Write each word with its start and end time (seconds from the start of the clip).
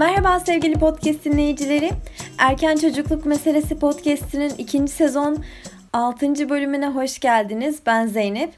Merhaba 0.00 0.40
sevgili 0.40 0.78
podcast 0.78 1.24
dinleyicileri. 1.24 1.90
Erken 2.38 2.76
Çocukluk 2.76 3.26
Meselesi 3.26 3.78
podcastinin 3.78 4.52
ikinci 4.58 4.92
sezon 4.92 5.44
6. 5.92 6.48
bölümüne 6.48 6.88
hoş 6.88 7.18
geldiniz. 7.18 7.80
Ben 7.86 8.06
Zeynep. 8.06 8.50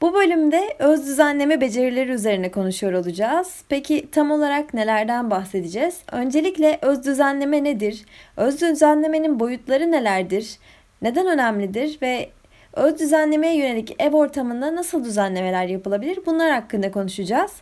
Bu 0.00 0.14
bölümde 0.14 0.76
öz 0.78 1.06
düzenleme 1.06 1.60
becerileri 1.60 2.10
üzerine 2.10 2.50
konuşuyor 2.50 2.92
olacağız. 2.92 3.62
Peki 3.68 4.10
tam 4.10 4.30
olarak 4.30 4.74
nelerden 4.74 5.30
bahsedeceğiz? 5.30 6.00
Öncelikle 6.12 6.78
öz 6.82 7.06
düzenleme 7.06 7.64
nedir? 7.64 8.04
Öz 8.36 8.60
düzenlemenin 8.60 9.40
boyutları 9.40 9.92
nelerdir? 9.92 10.58
Neden 11.02 11.26
önemlidir 11.26 11.98
ve 12.02 12.30
öz 12.72 12.98
düzenlemeye 12.98 13.56
yönelik 13.56 13.96
ev 13.98 14.12
ortamında 14.12 14.76
nasıl 14.76 15.04
düzenlemeler 15.04 15.66
yapılabilir? 15.66 16.18
Bunlar 16.26 16.50
hakkında 16.50 16.90
konuşacağız. 16.90 17.52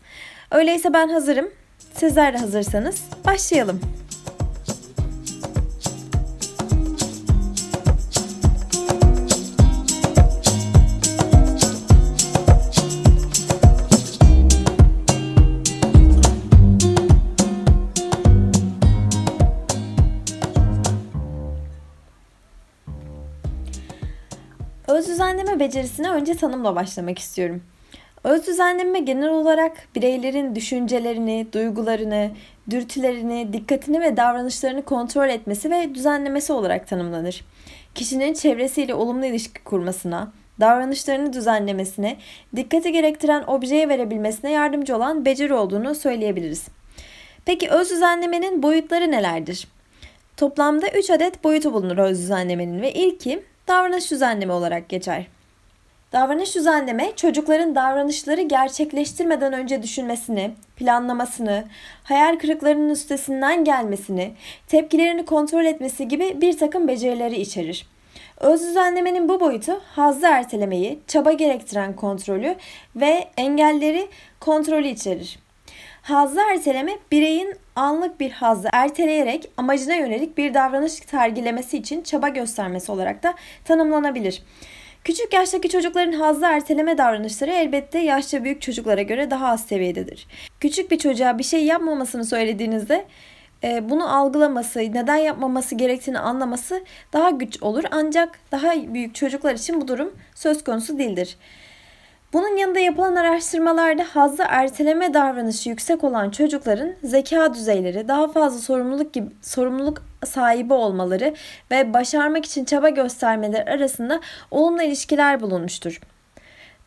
Öyleyse 0.51 0.93
ben 0.93 1.09
hazırım. 1.09 1.51
Sizler 1.97 2.35
de 2.35 2.39
hazırsanız 2.39 3.03
başlayalım. 3.27 3.81
Öz 24.89 25.09
düzenleme 25.09 25.61
becerisine 25.61 26.11
önce 26.11 26.37
tanımla 26.37 26.75
başlamak 26.75 27.19
istiyorum. 27.19 27.63
Öz 28.27 28.47
düzenleme 28.47 28.99
genel 28.99 29.31
olarak 29.31 29.89
bireylerin 29.97 30.55
düşüncelerini, 30.55 31.47
duygularını, 31.53 32.31
dürtülerini, 32.71 33.53
dikkatini 33.53 34.01
ve 34.01 34.17
davranışlarını 34.17 34.83
kontrol 34.83 35.29
etmesi 35.29 35.71
ve 35.71 35.95
düzenlemesi 35.95 36.53
olarak 36.53 36.89
tanımlanır. 36.89 37.45
Kişinin 37.95 38.35
çevresiyle 38.35 38.95
olumlu 38.95 39.27
ilişki 39.27 39.65
kurmasına, 39.65 40.33
davranışlarını 40.61 41.33
düzenlemesine, 41.33 42.17
dikkati 42.57 42.93
gerektiren 42.93 43.45
objeye 43.47 43.89
verebilmesine 43.89 44.51
yardımcı 44.51 44.97
olan 44.97 45.25
beceri 45.25 45.55
olduğunu 45.55 45.95
söyleyebiliriz. 45.95 46.69
Peki 47.45 47.69
öz 47.71 47.91
düzenlemenin 47.91 48.63
boyutları 48.63 49.11
nelerdir? 49.11 49.69
Toplamda 50.37 50.89
3 50.89 51.11
adet 51.11 51.45
boyutu 51.45 51.73
bulunur 51.73 51.99
öz 51.99 52.19
düzenlemenin 52.19 52.83
ve 52.83 52.93
ilki 52.93 53.43
davranış 53.69 54.11
düzenleme 54.11 54.53
olarak 54.53 54.89
geçer. 54.89 55.27
Davranış 56.13 56.55
düzenleme 56.55 57.13
çocukların 57.17 57.75
davranışları 57.75 58.41
gerçekleştirmeden 58.41 59.53
önce 59.53 59.83
düşünmesini, 59.83 60.51
planlamasını, 60.77 61.65
hayal 62.05 62.39
kırıklarının 62.39 62.91
üstesinden 62.91 63.65
gelmesini, 63.65 64.33
tepkilerini 64.67 65.25
kontrol 65.25 65.65
etmesi 65.65 66.09
gibi 66.09 66.41
bir 66.41 66.59
takım 66.59 66.89
becerileri 66.89 67.41
içerir. 67.41 67.87
Öz 68.41 68.61
düzenlemenin 68.61 69.29
bu 69.29 69.41
boyutu 69.41 69.81
hazzı 69.97 70.27
ertelemeyi, 70.27 70.99
çaba 71.07 71.33
gerektiren 71.33 71.97
kontrolü 71.97 72.57
ve 72.97 73.29
engelleri 73.37 74.09
kontrolü 74.41 74.89
içerir. 74.89 75.39
Hazzı 76.03 76.41
erteleme 76.53 76.93
bireyin 77.13 77.55
anlık 77.77 78.21
bir 78.21 78.31
hazzı 78.31 78.69
erteleyerek 78.73 79.51
amacına 79.57 79.95
yönelik 79.95 80.39
bir 80.39 80.55
davranış 80.55 80.93
sergilemesi 80.93 81.79
için 81.79 82.03
çaba 82.03 82.29
göstermesi 82.29 82.93
olarak 82.93 83.23
da 83.23 83.35
tanımlanabilir. 83.65 84.43
Küçük 85.07 85.33
yaştaki 85.33 85.69
çocukların 85.69 86.13
hazzı 86.13 86.47
erteleme 86.47 86.99
davranışları 86.99 87.51
elbette 87.51 87.99
yaşça 87.99 88.45
büyük 88.45 88.63
çocuklara 88.63 89.03
göre 89.03 89.31
daha 89.31 89.49
az 89.49 89.65
seviyededir. 89.65 90.27
Küçük 90.61 90.91
bir 90.91 90.99
çocuğa 90.99 91.39
bir 91.39 91.43
şey 91.43 91.65
yapmamasını 91.65 92.25
söylediğinizde 92.25 93.05
e, 93.65 93.91
bunu 93.91 94.17
algılaması, 94.17 94.79
neden 94.79 95.17
yapmaması 95.17 95.75
gerektiğini 95.75 96.19
anlaması 96.19 96.85
daha 97.13 97.31
güç 97.31 97.63
olur. 97.63 97.85
Ancak 97.91 98.39
daha 98.53 98.75
büyük 98.95 99.15
çocuklar 99.15 99.55
için 99.55 99.81
bu 99.81 99.89
durum 99.89 100.15
söz 100.35 100.65
konusu 100.65 100.99
değildir. 100.99 101.37
Bunun 102.33 102.57
yanında 102.57 102.79
yapılan 102.79 103.17
araştırmalarda 103.17 104.05
hazzı 104.13 104.45
erteleme 104.49 105.15
davranışı 105.15 105.69
yüksek 105.69 106.05
olan 106.05 106.31
çocukların 106.31 106.93
zeka 107.05 107.55
düzeyleri, 107.55 108.09
daha 108.09 108.29
fazla 108.29 108.59
sorumluluk 108.59 109.13
gibi 109.13 109.27
sorumluluk 109.43 110.03
sahibi 110.27 110.73
olmaları 110.73 111.35
ve 111.71 111.95
başarmak 111.95 112.45
için 112.45 112.65
çaba 112.65 112.89
göstermeleri 112.89 113.71
arasında 113.71 114.21
olumlu 114.51 114.83
ilişkiler 114.83 115.41
bulunmuştur. 115.41 116.01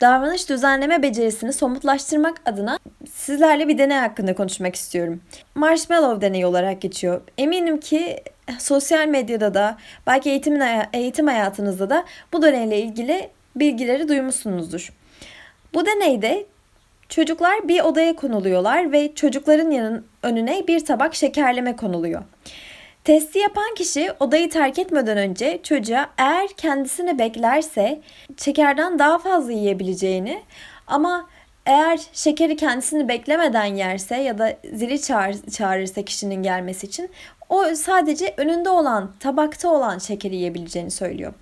Davranış 0.02 0.50
düzenleme 0.50 1.04
becerisini 1.04 1.54
somutlaştırmak 1.54 2.42
adına 2.46 2.80
sizlerle 3.12 3.68
bir 3.68 3.78
deney 3.78 3.98
hakkında 3.98 4.36
konuşmak 4.36 4.76
istiyorum. 4.76 5.22
Marshmallow 5.56 6.22
deneyi 6.22 6.46
olarak 6.46 6.82
geçiyor. 6.82 7.22
Eminim 7.38 7.80
ki 7.80 8.24
sosyal 8.60 9.08
medyada 9.08 9.54
da 9.54 9.78
belki 10.08 10.30
eğitim, 10.30 10.62
eğitim 10.94 11.28
hayatınızda 11.28 11.90
da 11.90 12.06
bu 12.34 12.42
deneyle 12.42 12.80
ilgili 12.82 13.30
bilgileri 13.56 14.08
duymuşsunuzdur. 14.08 14.94
Bu 15.74 15.86
deneyde 15.86 16.46
çocuklar 17.10 17.68
bir 17.68 17.82
odaya 17.82 18.16
konuluyorlar 18.16 18.92
ve 18.92 19.16
çocukların 19.16 19.72
yanın 19.72 20.06
önüne 20.24 20.68
bir 20.68 20.86
tabak 20.86 21.16
şekerleme 21.16 21.76
konuluyor. 21.76 22.22
Testi 23.04 23.40
yapan 23.40 23.74
kişi 23.76 24.12
odayı 24.20 24.50
terk 24.50 24.80
etmeden 24.80 25.18
önce 25.18 25.60
çocuğa 25.64 26.10
eğer 26.18 26.48
kendisini 26.58 27.20
beklerse 27.20 28.02
şekerden 28.38 29.00
daha 29.00 29.20
fazla 29.20 29.52
yiyebileceğini 29.52 30.44
ama 30.88 31.30
eğer 31.66 32.00
şekeri 32.14 32.56
kendisini 32.56 33.08
beklemeden 33.08 33.66
yerse 33.66 34.16
ya 34.16 34.38
da 34.38 34.58
zili 34.74 35.02
çağır, 35.02 35.36
çağırırsa 35.52 36.02
kişinin 36.02 36.44
gelmesi 36.44 36.88
için 36.88 37.10
o 37.50 37.66
sadece 37.76 38.34
önünde 38.38 38.70
olan, 38.70 39.12
tabakta 39.20 39.70
olan 39.70 39.98
şekeri 39.98 40.36
yiyebileceğini 40.36 40.92
söylüyor. 40.92 41.34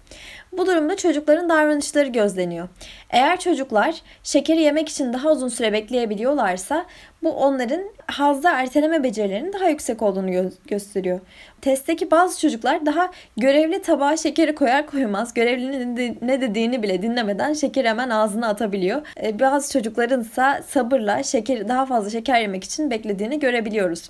Bu 0.57 0.65
durumda 0.65 0.97
çocukların 0.97 1.49
davranışları 1.49 2.07
gözleniyor. 2.07 2.67
Eğer 3.09 3.39
çocuklar 3.39 4.01
şekeri 4.23 4.61
yemek 4.61 4.89
için 4.89 5.13
daha 5.13 5.31
uzun 5.31 5.47
süre 5.47 5.73
bekleyebiliyorlarsa 5.73 6.85
bu 7.23 7.31
onların 7.31 7.81
hazda 8.07 8.51
erteleme 8.51 9.03
becerilerinin 9.03 9.53
daha 9.53 9.69
yüksek 9.69 10.01
olduğunu 10.01 10.29
gö- 10.29 10.67
gösteriyor. 10.67 11.19
Testteki 11.61 12.11
bazı 12.11 12.41
çocuklar 12.41 12.85
daha 12.85 13.11
görevli 13.37 13.81
tabağa 13.81 14.17
şekeri 14.17 14.55
koyar 14.55 14.87
koymaz 14.87 15.33
görevlinin 15.33 16.17
ne 16.21 16.41
dediğini 16.41 16.83
bile 16.83 17.01
dinlemeden 17.01 17.53
şekeri 17.53 17.89
hemen 17.89 18.09
ağzına 18.09 18.47
atabiliyor. 18.47 19.01
Ee, 19.23 19.39
bazı 19.39 19.73
çocukların 19.73 20.21
ise 20.21 20.63
sabırla 20.67 21.23
şekeri 21.23 21.67
daha 21.67 21.85
fazla 21.85 22.09
şeker 22.09 22.41
yemek 22.41 22.63
için 22.63 22.91
beklediğini 22.91 23.39
görebiliyoruz. 23.39 24.09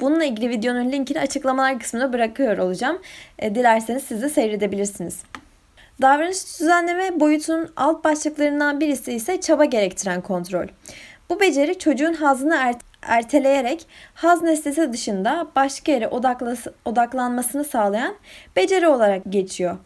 Bununla 0.00 0.24
ilgili 0.24 0.50
videonun 0.50 0.92
linkini 0.92 1.20
açıklamalar 1.20 1.78
kısmına 1.78 2.12
bırakıyor 2.12 2.58
olacağım. 2.58 2.98
E, 3.38 3.54
dilerseniz 3.54 4.02
siz 4.02 4.22
de 4.22 4.28
seyredebilirsiniz. 4.28 5.22
Davranış 6.02 6.60
düzenleme 6.60 7.20
boyutunun 7.20 7.68
alt 7.76 8.04
başlıklarından 8.04 8.80
birisi 8.80 9.12
ise 9.12 9.40
çaba 9.40 9.64
gerektiren 9.64 10.20
kontrol. 10.20 10.66
Bu 11.30 11.40
beceri 11.40 11.78
çocuğun 11.78 12.14
hazını 12.14 12.56
ert 12.56 12.76
erteleyerek 13.02 13.86
haz 14.14 14.42
nesnesi 14.42 14.92
dışında 14.92 15.46
başka 15.56 15.92
yere 15.92 16.08
odaklanmasını 16.84 17.64
sağlayan 17.64 18.14
beceri 18.56 18.88
olarak 18.88 19.22
geçiyor. 19.28 19.76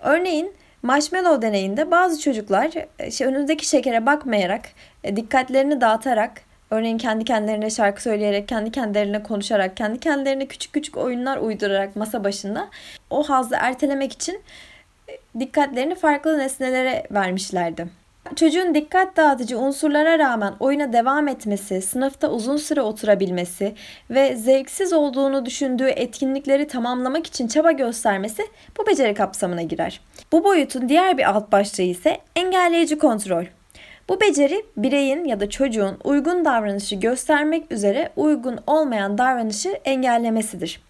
Örneğin 0.00 0.52
marshmallow 0.82 1.42
deneyinde 1.42 1.90
bazı 1.90 2.20
çocuklar 2.20 2.70
şey, 3.10 3.26
önündeki 3.26 3.66
şekere 3.66 4.06
bakmayarak, 4.06 4.62
e, 5.04 5.16
dikkatlerini 5.16 5.80
dağıtarak 5.80 6.32
Örneğin 6.70 6.98
kendi 6.98 7.24
kendilerine 7.24 7.70
şarkı 7.70 8.02
söyleyerek, 8.02 8.48
kendi 8.48 8.70
kendilerine 8.70 9.22
konuşarak, 9.22 9.76
kendi 9.76 10.00
kendilerine 10.00 10.46
küçük 10.46 10.72
küçük 10.72 10.96
oyunlar 10.96 11.38
uydurarak 11.38 11.96
masa 11.96 12.24
başında 12.24 12.68
o 13.10 13.22
hazzı 13.22 13.56
ertelemek 13.58 14.12
için 14.12 14.34
e, 14.34 14.73
dikkatlerini 15.40 15.94
farklı 15.94 16.38
nesnelere 16.38 17.06
vermişlerdi. 17.10 17.86
Çocuğun 18.36 18.74
dikkat 18.74 19.16
dağıtıcı 19.16 19.58
unsurlara 19.58 20.18
rağmen 20.18 20.54
oyuna 20.60 20.92
devam 20.92 21.28
etmesi, 21.28 21.82
sınıfta 21.82 22.30
uzun 22.30 22.56
süre 22.56 22.80
oturabilmesi 22.80 23.74
ve 24.10 24.36
zevksiz 24.36 24.92
olduğunu 24.92 25.46
düşündüğü 25.46 25.88
etkinlikleri 25.88 26.66
tamamlamak 26.66 27.26
için 27.26 27.48
çaba 27.48 27.72
göstermesi 27.72 28.42
bu 28.78 28.86
beceri 28.86 29.14
kapsamına 29.14 29.62
girer. 29.62 30.00
Bu 30.32 30.44
boyutun 30.44 30.88
diğer 30.88 31.18
bir 31.18 31.30
alt 31.30 31.52
başlığı 31.52 31.82
ise 31.82 32.18
engelleyici 32.36 32.98
kontrol. 32.98 33.44
Bu 34.08 34.20
beceri 34.20 34.66
bireyin 34.76 35.24
ya 35.24 35.40
da 35.40 35.50
çocuğun 35.50 35.98
uygun 36.04 36.44
davranışı 36.44 36.96
göstermek 36.96 37.72
üzere 37.72 38.10
uygun 38.16 38.58
olmayan 38.66 39.18
davranışı 39.18 39.68
engellemesidir. 39.84 40.80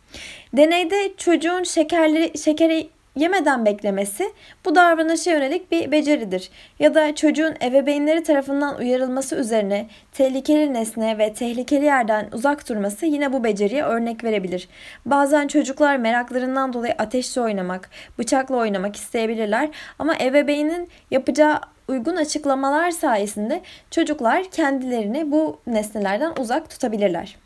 Deneyde 0.57 1.13
çocuğun 1.17 1.63
şekerleri, 1.63 2.39
şekeri 2.39 2.89
yemeden 3.17 3.67
beklemesi 3.67 4.33
bu 4.65 4.75
davranışa 4.75 5.31
yönelik 5.31 5.71
bir 5.71 5.93
beceridir. 5.93 6.51
Ya 6.79 6.95
da 6.95 7.15
çocuğun 7.15 7.55
ebeveynleri 7.63 8.23
tarafından 8.23 8.79
uyarılması 8.79 9.37
üzerine 9.37 9.87
tehlikeli 10.13 10.75
nesne 10.75 11.19
ve 11.19 11.33
tehlikeli 11.33 11.85
yerden 11.85 12.29
uzak 12.33 12.69
durması 12.69 13.07
yine 13.07 13.33
bu 13.33 13.45
beceriye 13.45 13.83
örnek 13.83 14.25
verebilir. 14.25 14.69
Bazen 15.07 15.49
çocuklar 15.49 15.97
meraklarından 15.97 16.73
dolayı 16.73 16.95
ateşle 16.99 17.41
oynamak, 17.41 17.91
bıçakla 18.19 18.57
oynamak 18.57 18.97
isteyebilirler 18.97 19.71
ama 19.99 20.15
ebeveynin 20.21 20.89
yapacağı 21.11 21.61
uygun 21.89 22.17
açıklamalar 22.17 22.91
sayesinde 22.91 23.61
çocuklar 23.91 24.45
kendilerini 24.51 25.31
bu 25.31 25.61
nesnelerden 25.67 26.33
uzak 26.39 26.71
tutabilirler. 26.71 27.37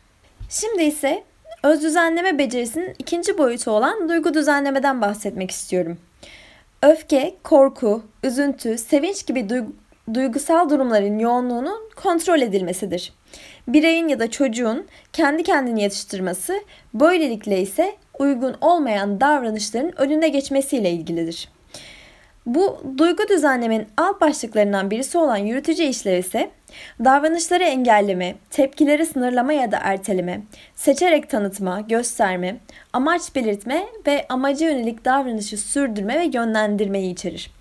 Şimdi 0.49 0.83
ise 0.83 1.23
öz 1.63 1.83
düzenleme 1.83 2.39
becerisinin 2.39 2.95
ikinci 2.99 3.37
boyutu 3.37 3.71
olan 3.71 4.09
duygu 4.09 4.33
düzenlemeden 4.33 5.01
bahsetmek 5.01 5.51
istiyorum. 5.51 5.97
Öfke, 6.83 7.35
korku, 7.43 8.03
üzüntü, 8.23 8.77
sevinç 8.77 9.25
gibi 9.25 9.49
duygu, 9.49 9.73
duygusal 10.13 10.69
durumların 10.69 11.19
yoğunluğunun 11.19 11.89
kontrol 11.95 12.41
edilmesidir. 12.41 13.13
Bireyin 13.67 14.07
ya 14.07 14.19
da 14.19 14.31
çocuğun 14.31 14.87
kendi 15.13 15.43
kendini 15.43 15.81
yetiştirmesi, 15.81 16.63
böylelikle 16.93 17.61
ise 17.61 17.95
uygun 18.19 18.55
olmayan 18.61 19.21
davranışların 19.21 20.01
önüne 20.01 20.29
geçmesiyle 20.29 20.91
ilgilidir. 20.91 21.49
Bu 22.45 22.83
duygu 22.97 23.27
düzenlemenin 23.29 23.87
alt 23.97 24.21
başlıklarından 24.21 24.91
birisi 24.91 25.17
olan 25.17 25.37
yürütücü 25.37 25.83
işlev 25.83 26.19
ise 26.19 26.51
davranışları 27.03 27.63
engelleme, 27.63 28.35
tepkileri 28.49 29.05
sınırlama 29.05 29.53
ya 29.53 29.71
da 29.71 29.79
erteleme, 29.81 30.41
seçerek 30.75 31.29
tanıtma, 31.29 31.81
gösterme, 31.81 32.57
amaç 32.93 33.35
belirtme 33.35 33.85
ve 34.07 34.25
amaca 34.29 34.69
yönelik 34.69 35.05
davranışı 35.05 35.57
sürdürme 35.57 36.19
ve 36.19 36.29
yönlendirmeyi 36.33 37.13
içerir. 37.13 37.51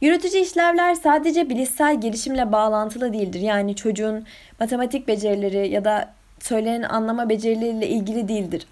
Yürütücü 0.00 0.38
işlevler 0.38 0.94
sadece 0.94 1.50
bilişsel 1.50 2.00
gelişimle 2.00 2.52
bağlantılı 2.52 3.12
değildir. 3.12 3.40
Yani 3.40 3.76
çocuğun 3.76 4.26
matematik 4.60 5.08
becerileri 5.08 5.68
ya 5.68 5.84
da 5.84 6.14
söylenen 6.40 6.82
anlama 6.82 7.28
becerileriyle 7.28 7.88
ilgili 7.88 8.28
değildir. 8.28 8.66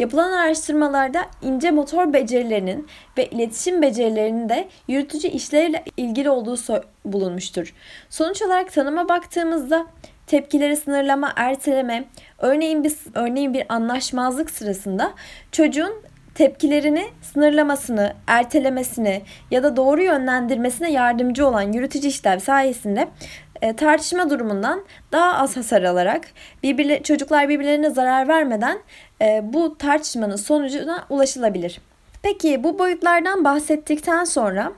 Yapılan 0.00 0.32
araştırmalarda 0.32 1.26
ince 1.42 1.70
motor 1.70 2.12
becerilerinin 2.12 2.86
ve 3.18 3.26
iletişim 3.26 3.82
becerilerinin 3.82 4.48
de 4.48 4.68
yürütücü 4.88 5.28
işlevle 5.28 5.84
ilgili 5.96 6.30
olduğu 6.30 6.56
bulunmuştur. 7.04 7.74
Sonuç 8.10 8.42
olarak 8.42 8.72
tanıma 8.72 9.08
baktığımızda 9.08 9.86
tepkileri 10.26 10.76
sınırlama, 10.76 11.32
erteleme, 11.36 12.04
örneğin 12.38 12.84
bir, 12.84 12.92
örneğin 13.14 13.54
bir 13.54 13.64
anlaşmazlık 13.68 14.50
sırasında 14.50 15.12
çocuğun 15.52 16.02
tepkilerini 16.34 17.06
sınırlamasını, 17.22 18.12
ertelemesini 18.26 19.22
ya 19.50 19.62
da 19.62 19.76
doğru 19.76 20.02
yönlendirmesine 20.02 20.92
yardımcı 20.92 21.46
olan 21.46 21.72
yürütücü 21.72 22.08
işlev 22.08 22.38
sayesinde 22.38 23.08
e, 23.62 23.76
tartışma 23.76 24.30
durumundan 24.30 24.84
daha 25.12 25.38
az 25.38 25.56
hasar 25.56 25.82
alarak 25.82 26.28
birbirle, 26.62 27.02
çocuklar 27.02 27.48
birbirlerine 27.48 27.90
zarar 27.90 28.28
vermeden 28.28 28.78
e, 29.22 29.40
bu 29.42 29.78
tartışmanın 29.78 30.36
sonucuna 30.36 31.06
ulaşılabilir. 31.10 31.80
Peki 32.22 32.64
bu 32.64 32.78
boyutlardan 32.78 33.44
bahsettikten 33.44 34.24
sonra 34.24 34.72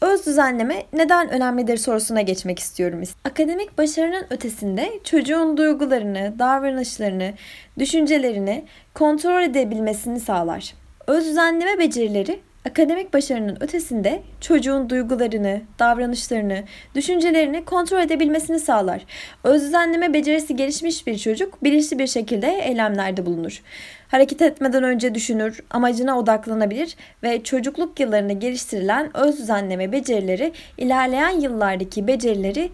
öz 0.00 0.26
düzenleme 0.26 0.82
neden 0.92 1.30
önemlidir 1.30 1.76
sorusuna 1.76 2.20
geçmek 2.20 2.58
istiyorum. 2.58 3.02
Akademik 3.24 3.78
başarının 3.78 4.26
ötesinde 4.30 4.92
çocuğun 5.04 5.56
duygularını, 5.56 6.34
davranışlarını, 6.38 7.32
düşüncelerini 7.78 8.64
kontrol 8.94 9.42
edebilmesini 9.42 10.20
sağlar. 10.20 10.74
Öz 11.06 11.24
düzenleme 11.24 11.78
becerileri 11.78 12.40
akademik 12.64 13.14
başarının 13.14 13.56
ötesinde 13.60 14.22
çocuğun 14.40 14.90
duygularını, 14.90 15.60
davranışlarını, 15.78 16.62
düşüncelerini 16.94 17.64
kontrol 17.64 18.00
edebilmesini 18.00 18.58
sağlar. 18.58 19.02
Öz 19.44 19.62
düzenleme 19.62 20.14
becerisi 20.14 20.56
gelişmiş 20.56 21.06
bir 21.06 21.18
çocuk 21.18 21.64
bilinçli 21.64 21.98
bir 21.98 22.06
şekilde 22.06 22.48
eylemlerde 22.48 23.26
bulunur. 23.26 23.62
Hareket 24.08 24.42
etmeden 24.42 24.82
önce 24.82 25.14
düşünür, 25.14 25.60
amacına 25.70 26.18
odaklanabilir 26.18 26.96
ve 27.22 27.42
çocukluk 27.42 28.00
yıllarında 28.00 28.32
geliştirilen 28.32 29.16
öz 29.16 29.38
düzenleme 29.38 29.92
becerileri 29.92 30.52
ilerleyen 30.78 31.40
yıllardaki 31.40 32.06
becerileri 32.06 32.70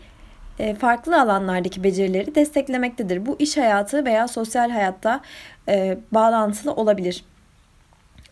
e, 0.59 0.75
farklı 0.75 1.21
alanlardaki 1.21 1.85
becerileri 1.85 2.35
desteklemektedir. 2.35 3.27
Bu 3.27 3.37
iş 3.39 3.57
hayatı 3.57 4.05
veya 4.05 4.29
sosyal 4.29 4.71
hayatta 4.71 5.21
e, 5.69 5.99
bağlantılı 6.13 6.73
olabilir. 6.73 7.25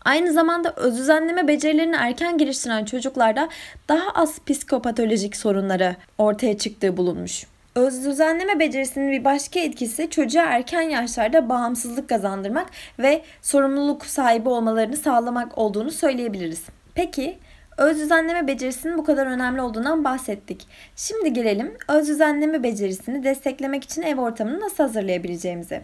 Aynı 0.04 0.32
zamanda 0.32 0.72
öz 0.76 0.98
düzenleme 0.98 1.48
becerilerini 1.48 1.96
erken 1.96 2.38
geliştiren 2.38 2.84
çocuklarda 2.84 3.48
daha 3.88 4.10
az 4.10 4.38
psikopatolojik 4.46 5.36
sorunları 5.36 5.96
ortaya 6.18 6.58
çıktığı 6.58 6.96
bulunmuş. 6.96 7.46
Öz 7.74 8.04
düzenleme 8.04 8.60
becerisinin 8.60 9.12
bir 9.12 9.24
başka 9.24 9.60
etkisi 9.60 10.10
çocuğa 10.10 10.42
erken 10.42 10.80
yaşlarda 10.80 11.48
bağımsızlık 11.48 12.08
kazandırmak 12.08 12.66
ve 12.98 13.22
sorumluluk 13.42 14.06
sahibi 14.06 14.48
olmalarını 14.48 14.96
sağlamak 14.96 15.58
olduğunu 15.58 15.90
söyleyebiliriz. 15.90 16.62
Peki 16.94 17.38
öz 17.78 17.98
düzenleme 17.98 18.46
becerisinin 18.46 18.98
bu 18.98 19.04
kadar 19.04 19.26
önemli 19.26 19.60
olduğundan 19.60 20.04
bahsettik. 20.04 20.66
Şimdi 20.96 21.32
gelelim 21.32 21.74
öz 21.88 22.08
düzenleme 22.08 22.62
becerisini 22.62 23.24
desteklemek 23.24 23.84
için 23.84 24.02
ev 24.02 24.20
ortamını 24.20 24.60
nasıl 24.60 24.84
hazırlayabileceğimize. 24.84 25.82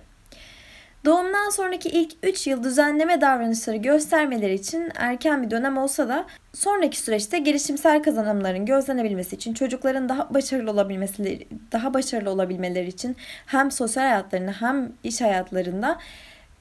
Doğumdan 1.04 1.50
sonraki 1.50 1.88
ilk 1.88 2.12
3 2.22 2.46
yıl 2.46 2.62
düzenleme 2.62 3.20
davranışları 3.20 3.76
göstermeleri 3.76 4.54
için 4.54 4.90
erken 4.94 5.42
bir 5.42 5.50
dönem 5.50 5.78
olsa 5.78 6.08
da 6.08 6.24
sonraki 6.54 6.98
süreçte 6.98 7.38
gelişimsel 7.38 8.02
kazanımların 8.02 8.66
gözlenebilmesi 8.66 9.36
için 9.36 9.54
çocukların 9.54 10.08
daha 10.08 10.34
başarılı 10.34 10.70
olabilmesi 10.70 11.46
daha 11.72 11.94
başarılı 11.94 12.30
olabilmeleri 12.30 12.88
için 12.88 13.16
hem 13.46 13.70
sosyal 13.70 14.02
hayatlarında 14.02 14.52
hem 14.60 14.92
iş 15.02 15.20
hayatlarında 15.20 15.98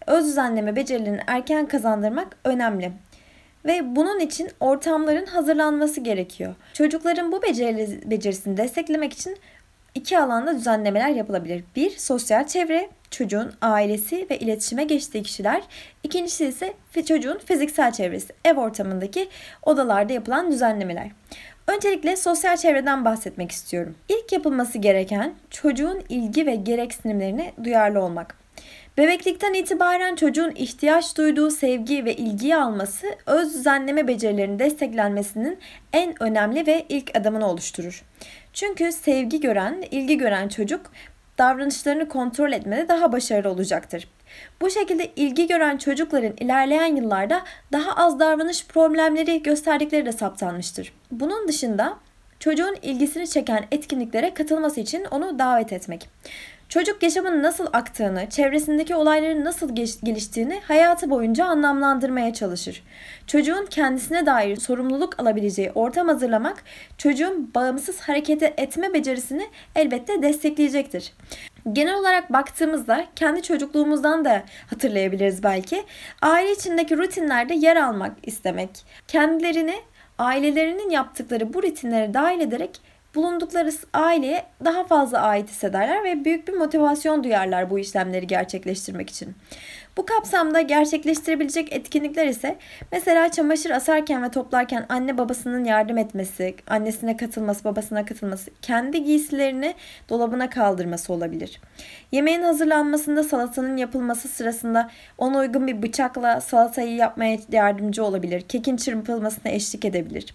öz 0.07 0.25
düzenleme 0.25 0.75
becerilerini 0.75 1.22
erken 1.28 1.66
kazandırmak 1.66 2.38
önemli. 2.44 2.92
Ve 3.66 3.95
bunun 3.95 4.19
için 4.19 4.50
ortamların 4.60 5.25
hazırlanması 5.25 6.01
gerekiyor. 6.01 6.56
Çocukların 6.74 7.31
bu 7.31 7.42
beceri, 7.42 8.01
becerisini 8.12 8.57
desteklemek 8.57 9.13
için 9.13 9.38
iki 9.95 10.19
alanda 10.19 10.56
düzenlemeler 10.56 11.09
yapılabilir. 11.09 11.64
Bir, 11.76 11.90
sosyal 11.97 12.47
çevre, 12.47 12.90
çocuğun 13.12 13.54
ailesi 13.62 14.28
ve 14.30 14.40
iletişime 14.40 14.83
geçtiği 14.83 15.23
kişiler. 15.23 15.64
İkincisi 16.04 16.45
ise 16.45 16.73
çocuğun 17.06 17.38
fiziksel 17.45 17.92
çevresi, 17.92 18.33
ev 18.45 18.57
ortamındaki 18.57 19.30
odalarda 19.64 20.14
yapılan 20.14 20.52
düzenlemeler. 20.52 21.12
Öncelikle 21.68 22.16
sosyal 22.16 22.57
çevreden 22.57 23.06
bahsetmek 23.06 23.52
istiyorum. 23.52 23.95
İlk 24.09 24.31
yapılması 24.31 24.78
gereken 24.78 25.33
çocuğun 25.50 26.04
ilgi 26.09 26.45
ve 26.45 26.56
gereksinimlerine 26.56 27.54
duyarlı 27.64 28.02
olmak. 28.02 28.43
Bebeklikten 28.98 29.54
itibaren 29.54 30.16
çocuğun 30.16 30.52
ihtiyaç 30.56 31.18
duyduğu 31.18 31.52
sevgi 31.52 32.06
ve 32.06 32.16
ilgiyi 32.16 32.56
alması 32.56 33.07
öz 33.26 33.54
düzenleme 33.54 34.07
becerilerinin 34.07 34.60
desteklenmesinin 34.60 35.60
en 35.94 36.24
önemli 36.24 36.68
ve 36.68 36.86
ilk 36.90 37.18
adımını 37.18 37.48
oluşturur. 37.48 38.04
Çünkü 38.54 38.92
sevgi 38.92 39.40
gören, 39.40 39.83
ilgi 39.92 40.18
gören 40.18 40.48
çocuk 40.48 40.81
davranışlarını 41.38 42.07
kontrol 42.07 42.52
etmede 42.52 42.88
daha 42.88 43.12
başarılı 43.12 43.50
olacaktır. 43.50 44.07
Bu 44.62 44.69
şekilde 44.69 45.12
ilgi 45.16 45.48
gören 45.48 45.78
çocukların 45.78 46.33
ilerleyen 46.40 46.95
yıllarda 46.95 47.42
daha 47.72 47.95
az 47.95 48.19
davranış 48.19 48.68
problemleri 48.68 49.44
gösterdikleri 49.44 50.06
de 50.06 50.12
saptanmıştır. 50.12 50.94
Bunun 51.12 51.48
dışında 51.48 51.98
çocuğun 52.40 52.78
ilgisini 52.81 53.28
çeken 53.28 53.66
etkinliklere 53.72 54.33
katılması 54.33 54.80
için 54.80 55.06
onu 55.12 55.40
davet 55.40 55.74
etmek. 55.74 56.10
Çocuk 56.73 57.03
yaşamın 57.03 57.44
nasıl 57.44 57.68
aktığını, 57.73 58.30
çevresindeki 58.30 58.95
olayların 58.95 59.45
nasıl 59.45 59.75
geliştiğini 60.03 60.61
hayatı 60.68 61.09
boyunca 61.09 61.45
anlamlandırmaya 61.45 62.33
çalışır. 62.33 62.83
Çocuğun 63.27 63.65
kendisine 63.65 64.25
dair 64.25 64.56
sorumluluk 64.56 65.19
alabileceği 65.19 65.71
ortam 65.75 66.07
hazırlamak, 66.07 66.63
çocuğun 66.97 67.51
bağımsız 67.56 67.99
hareket 67.99 68.44
etme 68.44 68.94
becerisini 68.94 69.47
elbette 69.75 70.21
destekleyecektir. 70.21 71.13
Genel 71.73 71.95
olarak 71.95 72.33
baktığımızda 72.33 73.06
kendi 73.15 73.42
çocukluğumuzdan 73.42 74.25
da 74.25 74.44
hatırlayabiliriz 74.69 75.44
belki. 75.44 75.83
Aile 76.21 76.51
içindeki 76.51 76.97
rutinlerde 76.97 77.53
yer 77.53 77.75
almak 77.75 78.11
istemek, 78.23 78.69
kendilerini 79.07 79.75
ailelerinin 80.18 80.89
yaptıkları 80.89 81.53
bu 81.53 81.63
rutinlere 81.63 82.13
dahil 82.13 82.39
ederek 82.39 82.81
bulundukları 83.16 83.72
aileye 83.94 84.46
daha 84.66 84.84
fazla 84.84 85.22
ait 85.22 85.50
hissederler 85.50 86.04
ve 86.04 86.26
büyük 86.26 86.48
bir 86.48 86.54
motivasyon 86.54 87.24
duyarlar 87.24 87.70
bu 87.70 87.80
işlemleri 87.80 88.28
gerçekleştirmek 88.28 89.10
için. 89.10 89.36
Bu 89.98 90.06
kapsamda 90.06 90.62
gerçekleştirebilecek 90.62 91.74
etkinlikler 91.74 92.28
ise 92.28 92.56
mesela 92.92 93.32
çamaşır 93.32 93.70
asarken 93.70 94.24
ve 94.24 94.32
toplarken 94.32 94.86
anne 94.90 95.18
babasının 95.18 95.64
yardım 95.64 95.98
etmesi, 95.98 96.56
annesine 96.68 97.18
katılması, 97.18 97.64
babasına 97.64 98.06
katılması, 98.06 98.52
kendi 98.62 99.04
giysilerini 99.04 99.74
dolabına 100.10 100.50
kaldırması 100.50 101.14
olabilir. 101.14 101.62
Yemeğin 102.12 102.42
hazırlanmasında 102.42 103.24
salatanın 103.24 103.78
yapılması 103.78 104.28
sırasında 104.28 104.90
ona 105.18 105.38
uygun 105.38 105.68
bir 105.68 105.82
bıçakla 105.82 106.42
salatayı 106.42 106.96
yapmaya 106.96 107.38
yardımcı 107.52 108.04
olabilir. 108.04 108.42
Kekin 108.42 108.78
çırpılmasına 108.78 109.52
eşlik 109.52 109.86
edebilir. 109.86 110.34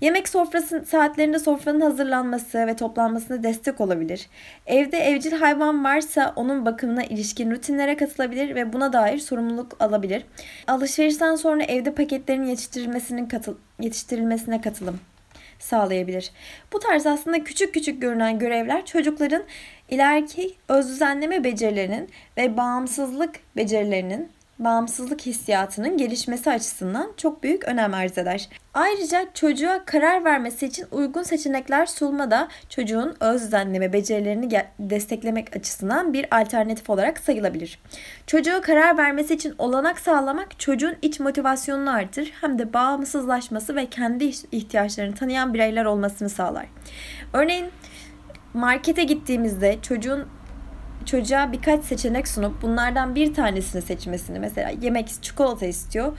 Yemek 0.00 0.28
sofrası 0.28 0.84
saatlerinde 0.88 1.38
sofranın 1.38 1.80
hazırlanması 1.80 2.66
ve 2.66 2.76
toplanmasına 2.76 3.42
destek 3.42 3.80
olabilir. 3.80 4.28
Evde 4.66 4.98
evcil 4.98 5.32
hayvan 5.32 5.84
varsa 5.84 6.32
onun 6.36 6.66
bakımına 6.66 7.04
ilişkin 7.04 7.50
rutinlere 7.50 7.96
katılabilir 7.96 8.54
ve 8.54 8.72
buna 8.72 8.92
dair 8.92 9.18
sorumluluk 9.18 9.76
alabilir. 9.80 10.24
Alışverişten 10.66 11.36
sonra 11.36 11.62
evde 11.62 11.94
paketlerin 11.94 12.44
yetiştirilmesinin 12.44 13.26
katıl 13.26 13.54
yetiştirilmesine 13.80 14.60
katılım 14.60 15.00
sağlayabilir. 15.58 16.30
Bu 16.72 16.78
tarz 16.78 17.06
aslında 17.06 17.44
küçük 17.44 17.74
küçük 17.74 18.02
görünen 18.02 18.38
görevler 18.38 18.86
çocukların 18.86 19.42
ileriki 19.88 20.54
öz 20.68 20.88
düzenleme 20.88 21.44
becerilerinin 21.44 22.08
ve 22.36 22.56
bağımsızlık 22.56 23.34
becerilerinin 23.56 24.28
bağımsızlık 24.58 25.20
hissiyatının 25.20 25.96
gelişmesi 25.96 26.50
açısından 26.50 27.12
çok 27.16 27.42
büyük 27.42 27.64
önem 27.64 27.94
arz 27.94 28.18
eder. 28.18 28.48
Ayrıca 28.74 29.26
çocuğa 29.34 29.84
karar 29.84 30.24
vermesi 30.24 30.66
için 30.66 30.86
uygun 30.92 31.22
seçenekler 31.22 31.86
sunma 31.86 32.30
da 32.30 32.48
çocuğun 32.68 33.16
öz 33.20 33.42
düzenleme 33.42 33.92
becerilerini 33.92 34.62
desteklemek 34.78 35.56
açısından 35.56 36.12
bir 36.12 36.40
alternatif 36.40 36.90
olarak 36.90 37.18
sayılabilir. 37.18 37.78
Çocuğa 38.26 38.60
karar 38.60 38.98
vermesi 38.98 39.34
için 39.34 39.54
olanak 39.58 39.98
sağlamak 39.98 40.60
çocuğun 40.60 40.96
iç 41.02 41.20
motivasyonunu 41.20 41.90
artırır 41.90 42.32
hem 42.40 42.58
de 42.58 42.72
bağımsızlaşması 42.72 43.76
ve 43.76 43.86
kendi 43.86 44.24
ihtiyaçlarını 44.52 45.14
tanıyan 45.14 45.54
bireyler 45.54 45.84
olmasını 45.84 46.28
sağlar. 46.28 46.66
Örneğin 47.32 47.66
markete 48.54 49.04
gittiğimizde 49.04 49.78
çocuğun 49.82 50.26
çocuğa 51.08 51.52
birkaç 51.52 51.84
seçenek 51.84 52.28
sunup 52.28 52.62
bunlardan 52.62 53.14
bir 53.14 53.34
tanesini 53.34 53.82
seçmesini 53.82 54.38
mesela 54.38 54.72
yemek 54.82 55.22
çikolata 55.22 55.66
istiyor. 55.66 56.18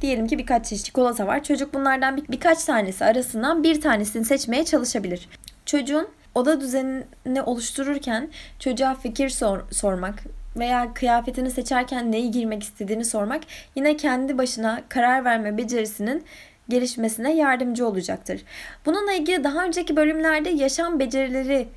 Diyelim 0.00 0.26
ki 0.26 0.38
birkaç 0.38 0.66
çeşit 0.66 0.84
çikolata 0.84 1.26
var. 1.26 1.44
Çocuk 1.44 1.74
bunlardan 1.74 2.16
bir, 2.16 2.28
birkaç 2.28 2.64
tanesi 2.64 3.04
arasından 3.04 3.62
bir 3.62 3.80
tanesini 3.80 4.24
seçmeye 4.24 4.64
çalışabilir. 4.64 5.28
Çocuğun 5.66 6.08
oda 6.34 6.60
düzenini 6.60 7.42
oluştururken 7.46 8.30
çocuğa 8.58 8.94
fikir 8.94 9.28
sor, 9.28 9.60
sormak 9.70 10.14
veya 10.56 10.94
kıyafetini 10.94 11.50
seçerken 11.50 12.12
neyi 12.12 12.30
girmek 12.30 12.62
istediğini 12.62 13.04
sormak 13.04 13.42
yine 13.76 13.96
kendi 13.96 14.38
başına 14.38 14.82
karar 14.88 15.24
verme 15.24 15.56
becerisinin 15.58 16.24
gelişmesine 16.68 17.34
yardımcı 17.34 17.86
olacaktır. 17.86 18.42
Bununla 18.86 19.12
ilgili 19.12 19.44
daha 19.44 19.64
önceki 19.64 19.96
bölümlerde 19.96 20.50
yaşam 20.50 20.98
becerileri 20.98 21.68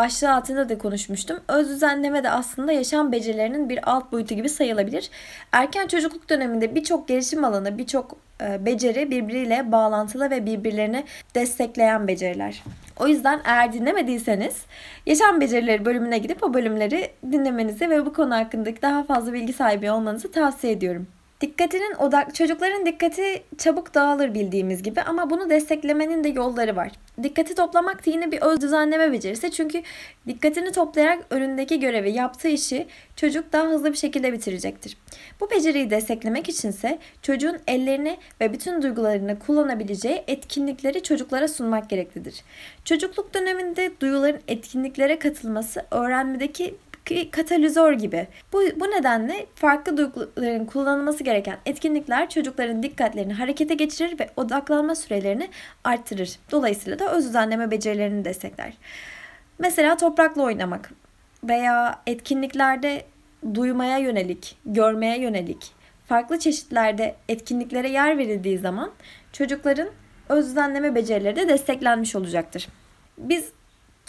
başlığı 0.00 0.34
altında 0.34 0.68
da 0.68 0.78
konuşmuştum. 0.78 1.40
Öz 1.48 1.68
düzenleme 1.68 2.24
de 2.24 2.30
aslında 2.30 2.72
yaşam 2.72 3.12
becerilerinin 3.12 3.68
bir 3.68 3.90
alt 3.90 4.12
boyutu 4.12 4.34
gibi 4.34 4.48
sayılabilir. 4.48 5.10
Erken 5.52 5.86
çocukluk 5.86 6.30
döneminde 6.30 6.74
birçok 6.74 7.08
gelişim 7.08 7.44
alanı, 7.44 7.78
birçok 7.78 8.16
e, 8.40 8.66
beceri 8.66 9.10
birbiriyle 9.10 9.72
bağlantılı 9.72 10.30
ve 10.30 10.46
birbirlerini 10.46 11.04
destekleyen 11.34 12.08
beceriler. 12.08 12.62
O 13.00 13.06
yüzden 13.06 13.40
eğer 13.44 13.72
dinlemediyseniz 13.72 14.64
yaşam 15.06 15.40
becerileri 15.40 15.84
bölümüne 15.84 16.18
gidip 16.18 16.42
o 16.44 16.54
bölümleri 16.54 17.10
dinlemenizi 17.32 17.90
ve 17.90 18.06
bu 18.06 18.12
konu 18.12 18.34
hakkındaki 18.34 18.82
daha 18.82 19.04
fazla 19.04 19.32
bilgi 19.32 19.52
sahibi 19.52 19.90
olmanızı 19.90 20.32
tavsiye 20.32 20.72
ediyorum. 20.72 21.06
Dikkatinin 21.40 21.94
odak 21.98 22.34
çocukların 22.34 22.86
dikkati 22.86 23.42
çabuk 23.58 23.94
dağılır 23.94 24.34
bildiğimiz 24.34 24.82
gibi 24.82 25.02
ama 25.02 25.30
bunu 25.30 25.50
desteklemenin 25.50 26.24
de 26.24 26.28
yolları 26.28 26.76
var. 26.76 26.90
Dikkati 27.22 27.54
toplamak 27.54 28.06
da 28.06 28.10
yine 28.10 28.32
bir 28.32 28.42
öz 28.42 28.60
düzenleme 28.60 29.12
becerisi 29.12 29.50
çünkü 29.50 29.82
dikkatini 30.26 30.72
toplayarak 30.72 31.24
önündeki 31.30 31.80
görevi, 31.80 32.10
yaptığı 32.12 32.48
işi 32.48 32.86
çocuk 33.16 33.52
daha 33.52 33.66
hızlı 33.66 33.92
bir 33.92 33.96
şekilde 33.96 34.32
bitirecektir. 34.32 34.96
Bu 35.40 35.50
beceriyi 35.50 35.90
desteklemek 35.90 36.48
içinse 36.48 36.98
çocuğun 37.22 37.58
ellerini 37.66 38.18
ve 38.40 38.52
bütün 38.52 38.82
duygularını 38.82 39.38
kullanabileceği 39.38 40.24
etkinlikleri 40.26 41.02
çocuklara 41.02 41.48
sunmak 41.48 41.90
gereklidir. 41.90 42.44
Çocukluk 42.84 43.34
döneminde 43.34 43.90
duyuların 44.00 44.40
etkinliklere 44.48 45.18
katılması 45.18 45.86
öğrenmedeki 45.90 46.74
katalizör 47.30 47.92
gibi. 47.92 48.26
Bu, 48.52 48.62
bu 48.76 48.84
nedenle 48.84 49.46
farklı 49.54 49.96
duyguların 49.96 50.64
kullanılması 50.64 51.24
gereken 51.24 51.58
etkinlikler 51.66 52.30
çocukların 52.30 52.82
dikkatlerini 52.82 53.32
harekete 53.32 53.74
geçirir 53.74 54.18
ve 54.18 54.30
odaklanma 54.36 54.94
sürelerini 54.94 55.48
arttırır. 55.84 56.38
Dolayısıyla 56.50 56.98
da 56.98 57.14
öz 57.14 57.24
düzenleme 57.24 57.70
becerilerini 57.70 58.24
destekler. 58.24 58.72
Mesela 59.58 59.96
toprakla 59.96 60.42
oynamak 60.42 60.92
veya 61.44 62.00
etkinliklerde 62.06 63.04
duymaya 63.54 63.98
yönelik, 63.98 64.56
görmeye 64.64 65.20
yönelik 65.20 65.72
farklı 66.08 66.38
çeşitlerde 66.38 67.16
etkinliklere 67.28 67.88
yer 67.88 68.18
verildiği 68.18 68.58
zaman 68.58 68.90
çocukların 69.32 69.88
öz 70.28 70.46
düzenleme 70.46 70.94
becerileri 70.94 71.36
de 71.36 71.48
desteklenmiş 71.48 72.16
olacaktır. 72.16 72.68
Biz 73.18 73.52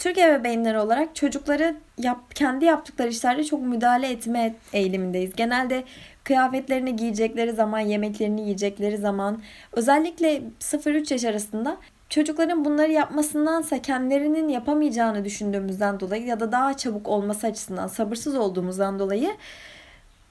Türk 0.02 0.18
ebeveynleri 0.18 0.78
olarak 0.78 1.16
çocukları 1.16 1.76
yap, 1.98 2.34
kendi 2.34 2.64
yaptıkları 2.64 3.08
işlerde 3.08 3.44
çok 3.44 3.62
müdahale 3.62 4.10
etme 4.10 4.54
eğilimindeyiz. 4.72 5.32
Genelde 5.36 5.84
kıyafetlerini 6.24 6.96
giyecekleri 6.96 7.52
zaman, 7.52 7.78
yemeklerini 7.78 8.40
yiyecekleri 8.40 8.96
zaman 8.96 9.42
özellikle 9.72 10.42
0-3 10.60 11.12
yaş 11.12 11.24
arasında 11.24 11.76
çocukların 12.08 12.64
bunları 12.64 12.92
yapmasındansa 12.92 13.82
kendilerinin 13.82 14.48
yapamayacağını 14.48 15.24
düşündüğümüzden 15.24 16.00
dolayı 16.00 16.26
ya 16.26 16.40
da 16.40 16.52
daha 16.52 16.76
çabuk 16.76 17.08
olması 17.08 17.46
açısından 17.46 17.86
sabırsız 17.86 18.36
olduğumuzdan 18.36 18.98
dolayı 18.98 19.30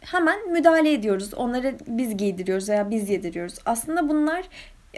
hemen 0.01 0.51
müdahale 0.51 0.93
ediyoruz. 0.93 1.33
Onları 1.33 1.75
biz 1.87 2.17
giydiriyoruz 2.17 2.69
veya 2.69 2.89
biz 2.89 3.09
yediriyoruz. 3.09 3.55
Aslında 3.65 4.09
bunlar 4.09 4.43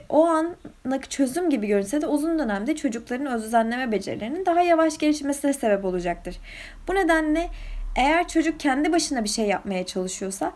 o 0.09 0.25
anlık 0.25 1.11
çözüm 1.11 1.49
gibi 1.49 1.67
görünse 1.67 2.01
de 2.01 2.07
uzun 2.07 2.39
dönemde 2.39 2.75
çocukların 2.75 3.25
öz 3.25 3.43
düzenleme 3.43 3.91
becerilerinin 3.91 4.45
daha 4.45 4.61
yavaş 4.61 4.97
gelişmesine 4.97 5.53
sebep 5.53 5.85
olacaktır. 5.85 6.35
Bu 6.87 6.95
nedenle 6.95 7.49
eğer 7.95 8.27
çocuk 8.27 8.59
kendi 8.59 8.91
başına 8.91 9.23
bir 9.23 9.29
şey 9.29 9.45
yapmaya 9.45 9.85
çalışıyorsa 9.85 10.53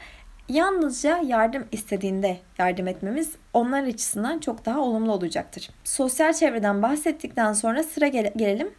yalnızca 0.49 1.17
yardım 1.17 1.65
istediğinde 1.71 2.37
yardım 2.57 2.87
etmemiz 2.87 3.31
onlar 3.53 3.83
açısından 3.83 4.39
çok 4.39 4.65
daha 4.65 4.79
olumlu 4.79 5.11
olacaktır. 5.11 5.69
Sosyal 5.83 6.33
çevreden 6.33 6.81
bahsettikten 6.81 7.53
sonra 7.53 7.83
sıra 7.83 8.07
gele- 8.07 8.33
gelelim 8.35 8.71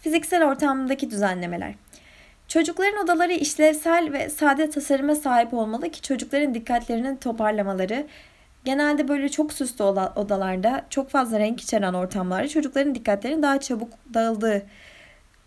fiziksel 0.00 0.44
ortamdaki 0.44 1.10
düzenlemeler. 1.10 1.74
Çocukların 2.48 3.04
odaları 3.04 3.32
işlevsel 3.32 4.12
ve 4.12 4.30
sade 4.30 4.70
tasarıma 4.70 5.14
sahip 5.14 5.54
olmalı 5.54 5.90
ki 5.90 6.02
çocukların 6.02 6.54
dikkatlerini 6.54 7.18
toparlamaları, 7.18 8.06
Genelde 8.64 9.08
böyle 9.08 9.28
çok 9.28 9.52
süslü 9.52 9.84
odalarda, 9.84 10.86
çok 10.90 11.10
fazla 11.10 11.38
renk 11.38 11.60
içeren 11.60 11.94
ortamlarda 11.94 12.48
çocukların 12.48 12.94
dikkatlerinin 12.94 13.42
daha 13.42 13.60
çabuk 13.60 13.92
dağıldığı 14.14 14.62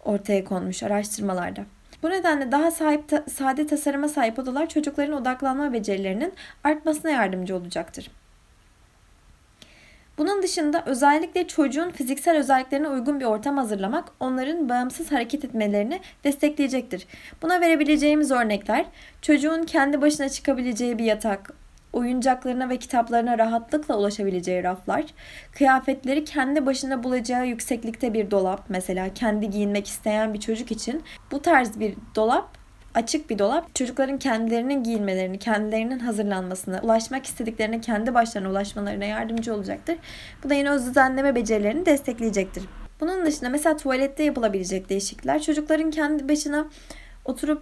ortaya 0.05 0.43
konmuş 0.43 0.83
araştırmalarda. 0.83 1.61
Bu 2.03 2.09
nedenle 2.09 2.51
daha 2.51 2.71
sahip 2.71 3.09
ta, 3.09 3.23
sade 3.33 3.67
tasarıma 3.67 4.07
sahip 4.07 4.39
odalar 4.39 4.69
çocukların 4.69 5.21
odaklanma 5.21 5.73
becerilerinin 5.73 6.33
artmasına 6.63 7.11
yardımcı 7.11 7.55
olacaktır. 7.55 8.11
Bunun 10.17 10.43
dışında 10.43 10.83
özellikle 10.85 11.47
çocuğun 11.47 11.89
fiziksel 11.89 12.37
özelliklerine 12.37 12.87
uygun 12.87 13.19
bir 13.19 13.25
ortam 13.25 13.57
hazırlamak 13.57 14.11
onların 14.19 14.69
bağımsız 14.69 15.11
hareket 15.11 15.45
etmelerini 15.45 15.99
destekleyecektir. 16.23 17.07
Buna 17.41 17.61
verebileceğimiz 17.61 18.31
örnekler 18.31 18.85
çocuğun 19.21 19.63
kendi 19.63 20.01
başına 20.01 20.29
çıkabileceği 20.29 20.97
bir 20.97 21.03
yatak, 21.03 21.53
oyuncaklarına 21.93 22.69
ve 22.69 22.77
kitaplarına 22.77 23.37
rahatlıkla 23.37 23.97
ulaşabileceği 23.97 24.63
raflar, 24.63 25.05
kıyafetleri 25.51 26.25
kendi 26.25 26.65
başına 26.65 27.03
bulacağı 27.03 27.47
yükseklikte 27.47 28.13
bir 28.13 28.31
dolap 28.31 28.63
mesela 28.69 29.13
kendi 29.13 29.49
giyinmek 29.49 29.87
isteyen 29.87 30.33
bir 30.33 30.39
çocuk 30.39 30.71
için 30.71 31.03
bu 31.31 31.41
tarz 31.41 31.79
bir 31.79 31.95
dolap 32.15 32.57
açık 32.95 33.29
bir 33.29 33.39
dolap 33.39 33.75
çocukların 33.75 34.19
kendilerinin 34.19 34.83
giyinmelerini, 34.83 35.39
kendilerinin 35.39 35.99
hazırlanmasını, 35.99 36.79
ulaşmak 36.83 37.25
istediklerine 37.25 37.81
kendi 37.81 38.13
başlarına 38.13 38.49
ulaşmalarına 38.49 39.05
yardımcı 39.05 39.53
olacaktır. 39.53 39.97
Bu 40.43 40.49
da 40.49 40.53
yine 40.53 40.69
öz 40.69 40.85
düzenleme 40.85 41.35
becerilerini 41.35 41.85
destekleyecektir. 41.85 42.63
Bunun 42.99 43.25
dışında 43.25 43.49
mesela 43.49 43.77
tuvalette 43.77 44.23
yapılabilecek 44.23 44.89
değişiklikler 44.89 45.41
çocukların 45.41 45.91
kendi 45.91 46.29
başına 46.29 46.65
oturup 47.25 47.61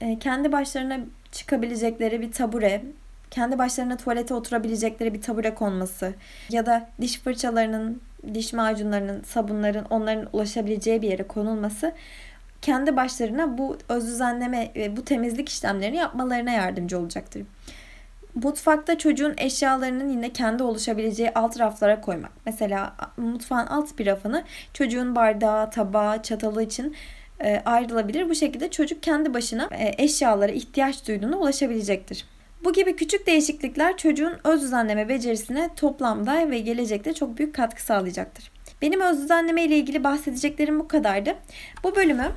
e, 0.00 0.18
kendi 0.18 0.52
başlarına 0.52 1.00
çıkabilecekleri 1.32 2.20
bir 2.20 2.32
tabure, 2.32 2.82
kendi 3.30 3.58
başlarına 3.58 3.96
tuvalete 3.96 4.34
oturabilecekleri 4.34 5.14
bir 5.14 5.22
tabure 5.22 5.54
konması 5.54 6.14
ya 6.50 6.66
da 6.66 6.88
diş 7.00 7.18
fırçalarının, 7.20 8.00
diş 8.34 8.52
macunlarının, 8.52 9.22
sabunların 9.22 9.84
onların 9.90 10.28
ulaşabileceği 10.32 11.02
bir 11.02 11.08
yere 11.08 11.22
konulması 11.22 11.92
kendi 12.62 12.96
başlarına 12.96 13.58
bu 13.58 13.78
öz 13.88 14.06
düzenleme 14.06 14.72
ve 14.76 14.96
bu 14.96 15.04
temizlik 15.04 15.48
işlemlerini 15.48 15.96
yapmalarına 15.96 16.50
yardımcı 16.50 16.98
olacaktır. 16.98 17.42
Mutfakta 18.34 18.98
çocuğun 18.98 19.34
eşyalarının 19.38 20.08
yine 20.08 20.32
kendi 20.32 20.62
oluşabileceği 20.62 21.30
alt 21.34 21.60
raflara 21.60 22.00
koymak. 22.00 22.32
Mesela 22.46 22.96
mutfağın 23.16 23.66
alt 23.66 23.98
bir 23.98 24.06
rafını 24.06 24.44
çocuğun 24.74 25.16
bardağı, 25.16 25.70
tabağı, 25.70 26.22
çatalı 26.22 26.62
için 26.62 26.96
e, 27.40 27.62
ayrılabilir. 27.64 28.28
Bu 28.28 28.34
şekilde 28.34 28.70
çocuk 28.70 29.02
kendi 29.02 29.34
başına 29.34 29.68
e, 29.72 30.04
eşyalara 30.04 30.52
ihtiyaç 30.52 31.08
duyduğuna 31.08 31.36
ulaşabilecektir. 31.36 32.24
Bu 32.64 32.72
gibi 32.72 32.96
küçük 32.96 33.26
değişiklikler 33.26 33.96
çocuğun 33.96 34.32
öz 34.44 34.62
düzenleme 34.62 35.08
becerisine 35.08 35.70
toplamda 35.76 36.50
ve 36.50 36.58
gelecekte 36.58 37.14
çok 37.14 37.38
büyük 37.38 37.54
katkı 37.54 37.82
sağlayacaktır. 37.82 38.50
Benim 38.82 39.00
öz 39.00 39.22
düzenleme 39.22 39.64
ile 39.64 39.76
ilgili 39.76 40.04
bahsedeceklerim 40.04 40.80
bu 40.80 40.88
kadardı. 40.88 41.34
Bu 41.84 41.96
bölümü 41.96 42.32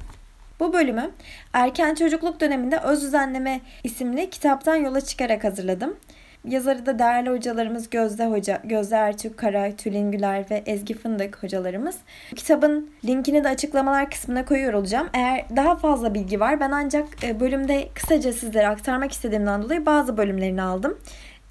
bu 0.60 0.74
bölümü 0.74 1.12
erken 1.53 1.96
çocukluk 1.96 2.39
döneminde 2.39 2.77
öz 2.77 3.01
düzenleme 3.01 3.62
isimli 3.84 4.30
kitaptan 4.30 4.75
yola 4.75 5.01
çıkarak 5.01 5.44
hazırladım. 5.44 5.98
Yazarı 6.47 6.85
da 6.85 7.00
değerli 7.00 7.29
hocalarımız 7.29 7.89
Gözde 7.89 8.25
Hoca, 8.25 8.62
Gözde 8.63 8.95
Ertürk 8.95 9.38
Kara, 9.38 9.71
Tülin 9.75 10.12
Güler 10.12 10.45
ve 10.51 10.63
Ezgi 10.65 10.93
Fındık 10.93 11.43
hocalarımız. 11.43 11.95
Kitabın 12.35 12.89
linkini 13.05 13.43
de 13.43 13.50
açıklamalar 13.50 14.09
kısmına 14.09 14.45
koyuyor 14.45 14.73
olacağım. 14.73 15.09
Eğer 15.13 15.45
daha 15.55 15.75
fazla 15.75 16.13
bilgi 16.13 16.39
var 16.39 16.59
ben 16.59 16.71
ancak 16.71 17.23
e, 17.23 17.39
bölümde 17.39 17.88
kısaca 17.93 18.33
sizlere 18.33 18.67
aktarmak 18.67 19.12
istediğimden 19.12 19.63
dolayı 19.63 19.85
bazı 19.85 20.17
bölümlerini 20.17 20.62
aldım. 20.62 20.97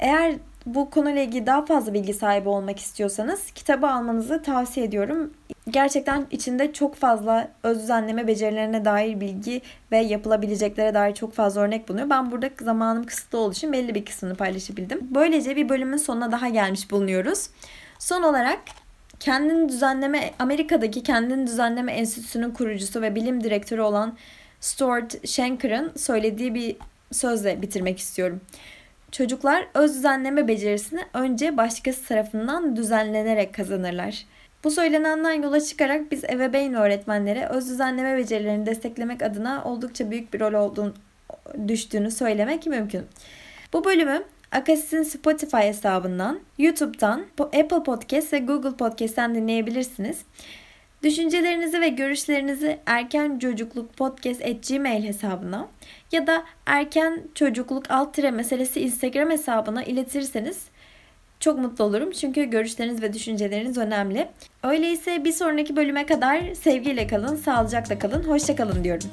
Eğer 0.00 0.34
bu 0.66 0.90
konuyla 0.90 1.22
ilgili 1.22 1.46
daha 1.46 1.64
fazla 1.64 1.94
bilgi 1.94 2.14
sahibi 2.14 2.48
olmak 2.48 2.78
istiyorsanız 2.78 3.50
kitabı 3.50 3.90
almanızı 3.90 4.42
tavsiye 4.42 4.86
ediyorum. 4.86 5.30
Gerçekten 5.70 6.26
içinde 6.30 6.72
çok 6.72 6.94
fazla 6.94 7.48
öz 7.62 7.78
düzenleme 7.82 8.26
becerilerine 8.26 8.84
dair 8.84 9.20
bilgi 9.20 9.60
ve 9.92 9.98
yapılabileceklere 9.98 10.94
dair 10.94 11.14
çok 11.14 11.32
fazla 11.32 11.60
örnek 11.60 11.88
bulunuyor. 11.88 12.10
Ben 12.10 12.30
burada 12.30 12.50
zamanım 12.60 13.04
kısıtlı 13.04 13.38
olduğu 13.38 13.52
için 13.52 13.72
belli 13.72 13.94
bir 13.94 14.04
kısmını 14.04 14.34
paylaşabildim. 14.34 15.08
Böylece 15.10 15.56
bir 15.56 15.68
bölümün 15.68 15.96
sonuna 15.96 16.32
daha 16.32 16.48
gelmiş 16.48 16.90
bulunuyoruz. 16.90 17.48
Son 17.98 18.22
olarak 18.22 18.60
kendini 19.20 19.68
düzenleme 19.68 20.30
Amerika'daki 20.38 21.02
kendini 21.02 21.46
düzenleme 21.46 21.92
enstitüsünün 21.92 22.50
kurucusu 22.50 23.02
ve 23.02 23.14
bilim 23.14 23.44
direktörü 23.44 23.80
olan 23.80 24.16
Stuart 24.60 25.28
Shanker'ın 25.28 25.92
söylediği 25.96 26.54
bir 26.54 26.76
sözle 27.12 27.62
bitirmek 27.62 27.98
istiyorum. 27.98 28.40
Çocuklar 29.12 29.66
öz 29.74 29.94
düzenleme 29.94 30.48
becerisini 30.48 31.00
önce 31.14 31.56
başkası 31.56 32.08
tarafından 32.08 32.76
düzenlenerek 32.76 33.54
kazanırlar. 33.54 34.26
Bu 34.64 34.70
söylenenden 34.70 35.42
yola 35.42 35.60
çıkarak 35.60 36.10
biz 36.10 36.24
ebeveyn 36.24 36.74
öğretmenlere 36.74 37.46
öz 37.46 37.70
düzenleme 37.70 38.16
becerilerini 38.16 38.66
desteklemek 38.66 39.22
adına 39.22 39.64
oldukça 39.64 40.10
büyük 40.10 40.34
bir 40.34 40.40
rol 40.40 40.52
olduğunu 40.52 40.94
düştüğünü 41.68 42.10
söylemek 42.10 42.66
mümkün. 42.66 43.02
Bu 43.72 43.84
bölümü 43.84 44.22
Akasis'in 44.52 45.02
Spotify 45.02 45.56
hesabından, 45.56 46.40
YouTube'dan, 46.58 47.26
Apple 47.38 47.82
Podcast 47.84 48.32
ve 48.32 48.38
Google 48.38 48.76
Podcast'ten 48.76 49.34
dinleyebilirsiniz. 49.34 50.18
Düşüncelerinizi 51.02 51.80
ve 51.80 51.88
görüşlerinizi 51.88 52.78
erken 52.86 53.38
çocukluk 53.38 53.96
podcast 53.96 54.42
gmail 54.68 55.04
hesabına 55.04 55.68
ya 56.12 56.26
da 56.26 56.44
erken 56.66 57.22
çocukluk 57.34 57.90
alt 57.90 58.14
tire 58.14 58.30
meselesi 58.30 58.80
Instagram 58.80 59.30
hesabına 59.30 59.84
iletirseniz 59.84 60.64
çok 61.40 61.58
mutlu 61.58 61.84
olurum. 61.84 62.10
Çünkü 62.10 62.44
görüşleriniz 62.44 63.02
ve 63.02 63.12
düşünceleriniz 63.12 63.78
önemli. 63.78 64.28
Öyleyse 64.62 65.24
bir 65.24 65.32
sonraki 65.32 65.76
bölüme 65.76 66.06
kadar 66.06 66.54
sevgiyle 66.54 67.06
kalın, 67.06 67.36
sağlıcakla 67.36 67.98
kalın, 67.98 68.22
hoşça 68.22 68.56
kalın 68.56 68.84
diyorum. 68.84 69.10